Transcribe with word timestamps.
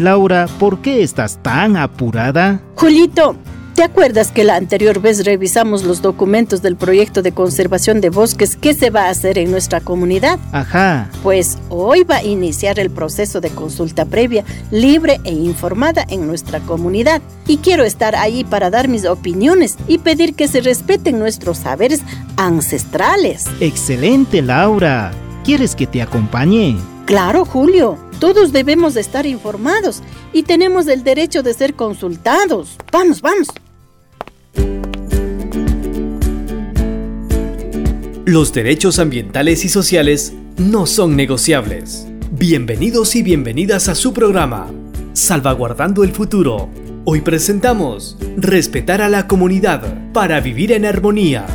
Laura, 0.00 0.46
¿por 0.58 0.80
qué 0.80 1.02
estás 1.02 1.38
tan 1.42 1.76
apurada? 1.76 2.60
Julito, 2.74 3.36
¿Te 3.80 3.84
acuerdas 3.84 4.30
que 4.30 4.44
la 4.44 4.56
anterior 4.56 5.00
vez 5.00 5.24
revisamos 5.24 5.84
los 5.84 6.02
documentos 6.02 6.60
del 6.60 6.76
proyecto 6.76 7.22
de 7.22 7.32
conservación 7.32 8.02
de 8.02 8.10
bosques 8.10 8.54
que 8.54 8.74
se 8.74 8.90
va 8.90 9.06
a 9.06 9.08
hacer 9.08 9.38
en 9.38 9.50
nuestra 9.50 9.80
comunidad? 9.80 10.38
Ajá. 10.52 11.08
Pues 11.22 11.56
hoy 11.70 12.02
va 12.02 12.16
a 12.16 12.22
iniciar 12.22 12.78
el 12.78 12.90
proceso 12.90 13.40
de 13.40 13.48
consulta 13.48 14.04
previa, 14.04 14.44
libre 14.70 15.18
e 15.24 15.32
informada 15.32 16.04
en 16.10 16.26
nuestra 16.26 16.60
comunidad. 16.60 17.22
Y 17.46 17.56
quiero 17.56 17.84
estar 17.84 18.14
ahí 18.16 18.44
para 18.44 18.68
dar 18.68 18.86
mis 18.86 19.06
opiniones 19.06 19.78
y 19.88 19.96
pedir 19.96 20.34
que 20.34 20.46
se 20.46 20.60
respeten 20.60 21.18
nuestros 21.18 21.56
saberes 21.56 22.02
ancestrales. 22.36 23.46
Excelente, 23.60 24.42
Laura. 24.42 25.10
¿Quieres 25.42 25.74
que 25.74 25.86
te 25.86 26.02
acompañe? 26.02 26.76
Claro, 27.06 27.46
Julio. 27.46 28.09
Todos 28.20 28.52
debemos 28.52 28.96
estar 28.96 29.24
informados 29.24 30.02
y 30.34 30.42
tenemos 30.42 30.86
el 30.88 31.02
derecho 31.02 31.42
de 31.42 31.54
ser 31.54 31.72
consultados. 31.72 32.76
Vamos, 32.92 33.22
vamos. 33.22 33.48
Los 38.26 38.52
derechos 38.52 38.98
ambientales 38.98 39.64
y 39.64 39.70
sociales 39.70 40.34
no 40.58 40.84
son 40.84 41.16
negociables. 41.16 42.06
Bienvenidos 42.30 43.16
y 43.16 43.22
bienvenidas 43.22 43.88
a 43.88 43.94
su 43.94 44.12
programa, 44.12 44.70
Salvaguardando 45.14 46.04
el 46.04 46.12
Futuro. 46.12 46.68
Hoy 47.06 47.22
presentamos 47.22 48.18
Respetar 48.36 49.00
a 49.00 49.08
la 49.08 49.26
comunidad 49.26 50.12
para 50.12 50.40
vivir 50.40 50.72
en 50.72 50.84
armonía. 50.84 51.46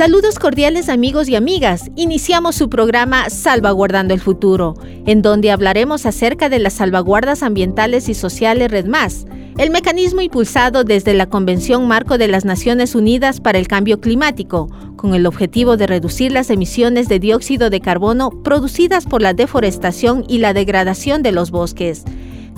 Saludos 0.00 0.38
cordiales 0.38 0.88
amigos 0.88 1.28
y 1.28 1.36
amigas. 1.36 1.90
Iniciamos 1.94 2.56
su 2.56 2.70
programa 2.70 3.28
Salvaguardando 3.28 4.14
el 4.14 4.20
Futuro, 4.20 4.72
en 5.04 5.20
donde 5.20 5.50
hablaremos 5.50 6.06
acerca 6.06 6.48
de 6.48 6.58
las 6.58 6.72
salvaguardas 6.72 7.42
ambientales 7.42 8.08
y 8.08 8.14
sociales 8.14 8.70
Red 8.70 8.86
Más, 8.86 9.26
el 9.58 9.68
mecanismo 9.68 10.22
impulsado 10.22 10.84
desde 10.84 11.12
la 11.12 11.28
Convención 11.28 11.86
Marco 11.86 12.16
de 12.16 12.28
las 12.28 12.46
Naciones 12.46 12.94
Unidas 12.94 13.42
para 13.42 13.58
el 13.58 13.68
Cambio 13.68 14.00
Climático, 14.00 14.70
con 14.96 15.12
el 15.12 15.26
objetivo 15.26 15.76
de 15.76 15.86
reducir 15.86 16.32
las 16.32 16.48
emisiones 16.48 17.06
de 17.10 17.18
dióxido 17.18 17.68
de 17.68 17.82
carbono 17.82 18.30
producidas 18.42 19.04
por 19.04 19.20
la 19.20 19.34
deforestación 19.34 20.24
y 20.26 20.38
la 20.38 20.54
degradación 20.54 21.22
de 21.22 21.32
los 21.32 21.50
bosques. 21.50 22.04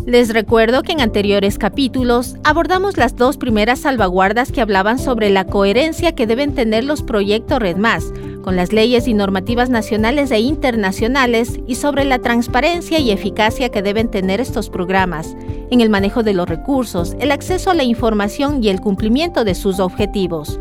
Les 0.06 0.34
recuerdo 0.34 0.82
que 0.82 0.90
en 0.90 1.00
anteriores 1.00 1.58
capítulos 1.58 2.34
abordamos 2.42 2.96
las 2.96 3.14
dos 3.14 3.36
primeras 3.36 3.80
salvaguardas 3.80 4.50
que 4.50 4.60
hablaban 4.60 4.98
sobre 4.98 5.30
la 5.30 5.46
coherencia 5.46 6.12
que 6.12 6.26
deben 6.26 6.54
tener 6.54 6.82
los 6.82 7.02
proyectos 7.02 7.60
Red 7.60 7.76
con 8.42 8.56
las 8.56 8.72
leyes 8.72 9.06
y 9.06 9.14
normativas 9.14 9.70
nacionales 9.70 10.32
e 10.32 10.40
internacionales 10.40 11.60
y 11.68 11.76
sobre 11.76 12.04
la 12.04 12.18
transparencia 12.18 12.98
y 12.98 13.12
eficacia 13.12 13.68
que 13.68 13.82
deben 13.82 14.10
tener 14.10 14.40
estos 14.40 14.70
programas 14.70 15.36
en 15.70 15.80
el 15.80 15.88
manejo 15.88 16.24
de 16.24 16.34
los 16.34 16.48
recursos, 16.48 17.14
el 17.20 17.30
acceso 17.30 17.70
a 17.70 17.74
la 17.74 17.84
información 17.84 18.62
y 18.64 18.70
el 18.70 18.80
cumplimiento 18.80 19.44
de 19.44 19.54
sus 19.54 19.78
objetivos. 19.78 20.58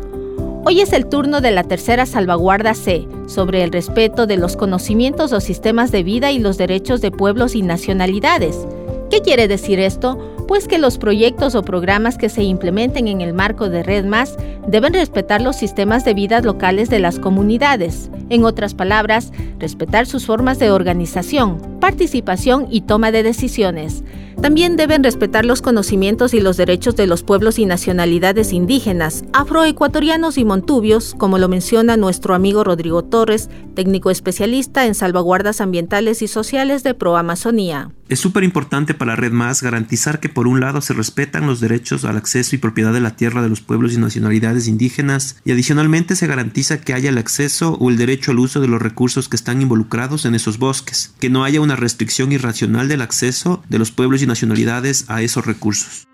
Hoy 0.64 0.80
es 0.80 0.92
el 0.92 1.06
turno 1.06 1.40
de 1.40 1.50
la 1.50 1.64
tercera 1.64 2.06
salvaguarda 2.06 2.74
C, 2.74 3.08
sobre 3.26 3.64
el 3.64 3.72
respeto 3.72 4.28
de 4.28 4.36
los 4.36 4.56
conocimientos 4.56 5.32
o 5.32 5.40
sistemas 5.40 5.90
de 5.90 6.04
vida 6.04 6.30
y 6.30 6.38
los 6.38 6.56
derechos 6.56 7.00
de 7.00 7.10
pueblos 7.10 7.56
y 7.56 7.62
nacionalidades. 7.62 8.64
¿Qué 9.12 9.20
quiere 9.20 9.46
decir 9.46 9.78
esto? 9.78 10.16
Pues 10.48 10.66
que 10.66 10.78
los 10.78 10.96
proyectos 10.96 11.54
o 11.54 11.60
programas 11.60 12.16
que 12.16 12.30
se 12.30 12.44
implementen 12.44 13.08
en 13.08 13.20
el 13.20 13.34
marco 13.34 13.68
de 13.68 13.82
Red 13.82 14.06
Más 14.06 14.38
deben 14.66 14.94
respetar 14.94 15.42
los 15.42 15.54
sistemas 15.54 16.06
de 16.06 16.14
vida 16.14 16.40
locales 16.40 16.88
de 16.88 16.98
las 16.98 17.18
comunidades. 17.18 18.10
En 18.30 18.46
otras 18.46 18.72
palabras, 18.72 19.30
respetar 19.58 20.06
sus 20.06 20.24
formas 20.24 20.58
de 20.58 20.70
organización, 20.70 21.58
participación 21.78 22.68
y 22.70 22.80
toma 22.80 23.12
de 23.12 23.22
decisiones. 23.22 24.02
También 24.40 24.76
deben 24.76 25.04
respetar 25.04 25.44
los 25.44 25.60
conocimientos 25.60 26.32
y 26.32 26.40
los 26.40 26.56
derechos 26.56 26.96
de 26.96 27.06
los 27.06 27.22
pueblos 27.22 27.58
y 27.58 27.66
nacionalidades 27.66 28.54
indígenas, 28.54 29.24
afroecuatorianos 29.34 30.38
y 30.38 30.46
montubios, 30.46 31.14
como 31.18 31.36
lo 31.36 31.48
menciona 31.48 31.98
nuestro 31.98 32.34
amigo 32.34 32.64
Rodrigo 32.64 33.04
Torres, 33.04 33.50
técnico 33.74 34.10
especialista 34.10 34.86
en 34.86 34.94
salvaguardas 34.94 35.60
ambientales 35.60 36.22
y 36.22 36.28
sociales 36.28 36.82
de 36.82 36.94
ProAmazonía. 36.94 37.90
Es 38.12 38.20
súper 38.20 38.44
importante 38.44 38.92
para 38.92 39.16
Red 39.16 39.32
Más 39.32 39.62
garantizar 39.62 40.20
que 40.20 40.28
por 40.28 40.46
un 40.46 40.60
lado 40.60 40.82
se 40.82 40.92
respetan 40.92 41.46
los 41.46 41.60
derechos 41.60 42.04
al 42.04 42.18
acceso 42.18 42.54
y 42.54 42.58
propiedad 42.58 42.92
de 42.92 43.00
la 43.00 43.16
tierra 43.16 43.40
de 43.40 43.48
los 43.48 43.62
pueblos 43.62 43.94
y 43.94 43.96
nacionalidades 43.96 44.68
indígenas 44.68 45.36
y 45.46 45.52
adicionalmente 45.52 46.14
se 46.14 46.26
garantiza 46.26 46.82
que 46.82 46.92
haya 46.92 47.08
el 47.08 47.16
acceso 47.16 47.72
o 47.80 47.88
el 47.88 47.96
derecho 47.96 48.32
al 48.32 48.40
uso 48.40 48.60
de 48.60 48.68
los 48.68 48.82
recursos 48.82 49.30
que 49.30 49.36
están 49.36 49.62
involucrados 49.62 50.26
en 50.26 50.34
esos 50.34 50.58
bosques, 50.58 51.14
que 51.20 51.30
no 51.30 51.42
haya 51.42 51.62
una 51.62 51.74
restricción 51.74 52.32
irracional 52.32 52.86
del 52.86 53.00
acceso 53.00 53.62
de 53.70 53.78
los 53.78 53.92
pueblos 53.92 54.20
y 54.20 54.26
nacionalidades 54.26 55.06
a 55.08 55.22
esos 55.22 55.46
recursos. 55.46 56.06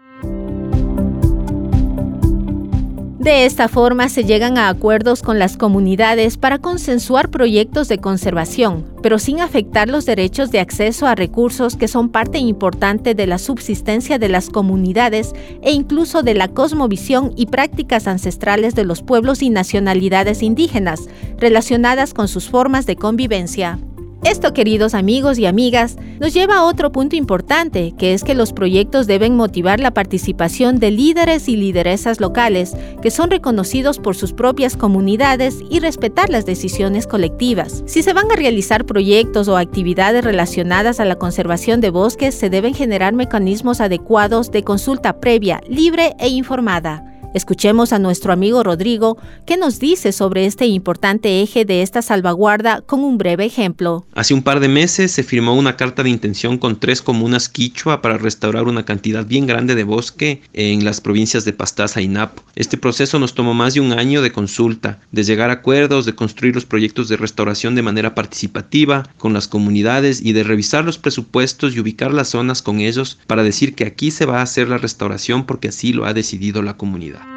De 3.19 3.47
esta 3.47 3.67
forma 3.67 4.09
se 4.09 4.23
llegan 4.23 4.59
a 4.59 4.69
acuerdos 4.69 5.23
con 5.23 5.41
las 5.41 5.57
comunidades 5.57 6.37
para 6.37 6.59
consensuar 6.59 7.31
proyectos 7.31 7.89
de 7.89 7.99
conservación, 7.99 8.87
pero 9.03 9.19
sin 9.19 9.41
afectar 9.41 9.89
los 9.89 10.07
derechos 10.07 10.53
de 10.53 10.61
acceso 10.61 11.05
a 11.05 11.17
recursos 11.17 11.75
que 11.75 11.89
son 11.89 12.11
parte 12.11 12.39
importante 12.39 13.17
de 13.17 13.27
la 13.27 13.39
subsistencia 13.39 14.21
de 14.21 14.29
las 14.29 14.51
comunidades 14.51 15.33
e 15.63 15.73
incluso 15.73 16.23
de 16.23 16.35
la 16.35 16.47
cosmovisión 16.47 17.33
y 17.35 17.47
prácticas 17.47 18.07
ancestrales 18.07 18.77
de 18.77 18.85
los 18.85 19.03
pueblos 19.03 19.43
y 19.43 19.51
nacionalidades 19.51 20.41
indígenas 20.41 21.09
relacionadas 21.39 22.15
con 22.15 22.29
sus 22.29 22.49
formas 22.49 22.87
de 22.87 22.95
convivencia. 22.95 23.81
Esto, 24.25 24.53
queridos 24.53 24.95
amigos 24.95 25.39
y 25.39 25.47
amigas, 25.47 25.97
nos 26.19 26.35
lleva 26.35 26.57
a 26.57 26.65
otro 26.65 26.91
punto 26.91 27.15
importante, 27.15 27.95
que 27.97 28.15
es 28.15 28.25
que 28.25 28.35
los 28.35 28.53
proyectos 28.53 29.07
deben 29.07 29.37
motivar 29.37 29.79
la 29.79 29.93
participación 29.93 30.81
de 30.81 30.91
líderes 30.91 31.49
y 31.49 31.57
lideresas 31.57 32.21
locales 32.21 32.77
que 33.01 33.13
son 33.13 33.31
reconocidos 33.31 33.99
por 33.99 34.17
sus 34.17 34.33
propias 34.33 34.77
comunidades 34.77 35.59
y 35.71 35.79
respetar 35.79 36.31
las 36.31 36.45
decisiones 36.45 37.07
colectivas. 37.07 37.85
Si 37.87 38.03
se 38.03 38.13
van 38.13 38.31
a 38.31 38.37
realizar 38.37 38.85
proyectos 38.85 39.47
o 39.47 39.57
actividades 39.57 40.25
relacionadas 40.25 40.99
a 40.99 41.05
la 41.05 41.17
conservación 41.17 41.81
de 41.81 41.91
bosques, 41.91 42.35
se 42.35 42.51
deben 42.51 42.75
generar 42.75 43.15
mecanismos 43.15 43.81
adecuados 43.81 44.51
de 44.51 44.65
consulta 44.65 45.21
previa, 45.21 45.61
libre 45.69 46.17
e 46.19 46.29
informada. 46.29 47.08
Escuchemos 47.35 47.93
a 47.93 47.99
nuestro 47.99 48.33
amigo 48.33 48.63
Rodrigo 48.63 49.19
que 49.47 49.59
nos 49.59 49.79
dice 49.79 50.13
sobre 50.13 50.47
este 50.47 50.67
importante 50.67 51.43
eje 51.43 51.67
de 51.67 51.83
esta 51.83 52.01
salvaguarda 52.01 52.81
con 52.81 53.01
un 53.01 53.19
breve 53.19 53.45
ejemplo. 53.45 54.07
Hace 54.15 54.33
un 54.33 54.43
par 54.43 54.61
de 54.61 54.69
meses 54.69 55.13
se 55.13 55.23
firmó 55.23 55.55
una 55.55 55.77
carta 55.77 56.03
de 56.03 56.09
intención 56.09 56.57
con 56.57 56.81
tres 56.81 57.03
comunas 57.03 57.51
quichua 57.51 58.01
para 58.01 58.17
restaurar 58.17 58.65
una 58.65 58.87
cantidad 58.87 59.27
bien 59.27 59.47
grande 59.47 59.75
de 59.75 59.85
bosque 59.85 60.41
en 60.55 60.87
las 60.87 61.03
provincias 61.03 61.45
de 61.45 61.53
Pastaza 61.53 62.01
y 62.01 62.09
Napo. 62.09 62.43
Este 62.57 62.79
proceso 62.79 63.19
nos 63.19 63.35
tomó 63.35 63.53
más 63.53 63.75
de 63.75 63.81
un 63.81 63.93
año 63.93 64.23
de 64.23 64.33
consulta, 64.33 64.99
de 65.13 65.23
llegar 65.23 65.51
a 65.51 65.55
acuerdos, 65.55 66.07
de 66.07 66.15
construir 66.15 66.55
los 66.55 66.65
proyectos 66.65 67.11
de 67.11 67.19
restauración 67.19 67.75
de 67.75 67.83
manera 67.83 68.15
participativa 68.15 69.07
con 69.19 69.35
las 69.35 69.49
comunidades 69.49 70.23
y 70.25 70.33
de 70.33 70.45
revisar 70.45 70.87
los 70.87 70.97
presupuestos 70.97 71.77
y 71.77 71.81
ubicar 71.81 72.15
las 72.15 72.29
zonas 72.29 72.63
con 72.63 72.81
ellos 72.81 73.19
para 73.27 73.43
decir 73.43 73.75
que 73.75 73.85
aquí 73.85 74.11
se 74.11 74.25
va 74.25 74.39
a 74.39 74.43
hacer 74.43 74.69
la 74.69 74.79
restauración 74.79 75.45
porque 75.45 75.69
así 75.69 75.93
lo 75.93 76.07
ha 76.07 76.15
decidido 76.15 76.63
la 76.63 76.79
comunidad. 76.79 77.28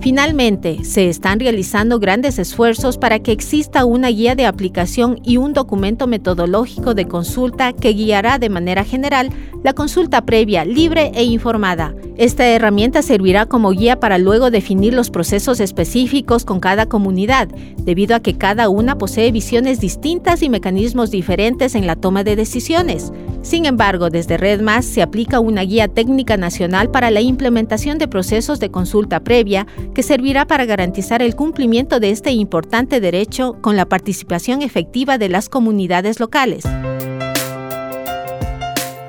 Finalmente, 0.00 0.82
se 0.82 1.10
están 1.10 1.40
realizando 1.40 1.98
grandes 1.98 2.38
esfuerzos 2.38 2.96
para 2.96 3.18
que 3.18 3.32
exista 3.32 3.84
una 3.84 4.08
guía 4.08 4.34
de 4.34 4.46
aplicación 4.46 5.20
y 5.22 5.36
un 5.36 5.52
documento 5.52 6.06
metodológico 6.06 6.94
de 6.94 7.06
consulta 7.06 7.74
que 7.74 7.92
guiará 7.92 8.38
de 8.38 8.48
manera 8.48 8.82
general 8.84 9.28
la 9.62 9.74
consulta 9.74 10.24
previa, 10.24 10.64
libre 10.64 11.12
e 11.14 11.24
informada. 11.24 11.94
Esta 12.16 12.46
herramienta 12.46 13.02
servirá 13.02 13.44
como 13.44 13.72
guía 13.72 14.00
para 14.00 14.16
luego 14.16 14.50
definir 14.50 14.94
los 14.94 15.10
procesos 15.10 15.60
específicos 15.60 16.46
con 16.46 16.60
cada 16.60 16.86
comunidad, 16.86 17.48
debido 17.76 18.16
a 18.16 18.20
que 18.20 18.38
cada 18.38 18.70
una 18.70 18.96
posee 18.96 19.30
visiones 19.32 19.80
distintas 19.80 20.42
y 20.42 20.48
mecanismos 20.48 21.10
diferentes 21.10 21.74
en 21.74 21.86
la 21.86 21.96
toma 21.96 22.24
de 22.24 22.36
decisiones. 22.36 23.12
Sin 23.42 23.64
embargo, 23.64 24.10
desde 24.10 24.36
RedMás 24.36 24.84
se 24.84 25.00
aplica 25.00 25.40
una 25.40 25.62
guía 25.62 25.88
técnica 25.88 26.36
nacional 26.36 26.90
para 26.90 27.10
la 27.10 27.22
implementación 27.22 27.96
de 27.96 28.06
procesos 28.06 28.60
de 28.60 28.70
consulta 28.70 29.20
previa 29.20 29.66
que 29.94 30.02
servirá 30.02 30.46
para 30.46 30.66
garantizar 30.66 31.22
el 31.22 31.34
cumplimiento 31.34 32.00
de 32.00 32.10
este 32.10 32.32
importante 32.32 33.00
derecho 33.00 33.56
con 33.62 33.76
la 33.76 33.86
participación 33.86 34.60
efectiva 34.60 35.16
de 35.16 35.30
las 35.30 35.48
comunidades 35.48 36.20
locales. 36.20 36.64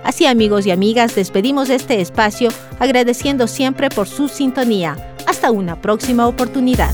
Así 0.04 0.25
amigos 0.25 0.66
y 0.66 0.72
amigas, 0.72 1.13
despedimos 1.16 1.69
este 1.69 2.00
espacio 2.00 2.50
agradeciendo 2.80 3.48
siempre 3.48 3.89
por 3.89 4.07
su 4.07 4.30
sintonía. 4.30 5.16
Hasta 5.28 5.51
una 5.51 5.81
próxima 5.81 6.28
oportunidad. 6.28 6.92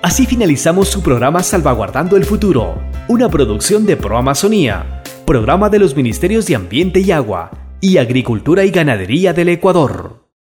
Así 0.00 0.26
finalizamos 0.26 0.88
su 0.88 1.02
programa 1.02 1.42
Salvaguardando 1.42 2.16
el 2.16 2.24
Futuro 2.24 2.85
una 3.08 3.28
producción 3.28 3.86
de 3.86 3.96
Pro 3.96 4.18
Amazonía, 4.18 5.02
programa 5.26 5.68
de 5.70 5.78
los 5.78 5.94
Ministerios 5.94 6.46
de 6.46 6.56
Ambiente 6.56 6.98
y 7.00 7.12
Agua 7.12 7.52
y 7.80 7.98
Agricultura 7.98 8.64
y 8.64 8.70
Ganadería 8.70 9.32
del 9.32 9.48
Ecuador. 9.50 10.25